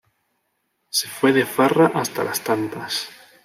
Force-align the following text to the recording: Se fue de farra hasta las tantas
Se 0.89 1.07
fue 1.07 1.31
de 1.31 1.45
farra 1.45 1.91
hasta 1.93 2.23
las 2.23 2.43
tantas 2.43 3.07